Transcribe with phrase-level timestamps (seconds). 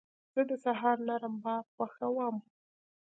[0.33, 2.35] زه د سهار نرم باد خوښوم.